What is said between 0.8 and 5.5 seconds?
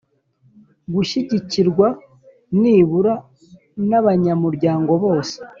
gushyigikirwa nibura n abanyamuryango bose